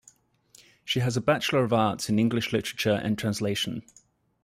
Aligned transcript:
She 0.83 0.99
has 1.01 1.15
a 1.15 1.21
Bachelor 1.21 1.63
of 1.63 1.71
Arts 1.71 2.09
in 2.09 2.17
English 2.17 2.51
Literature 2.51 2.99
and 3.03 3.19
Translation. 3.19 3.83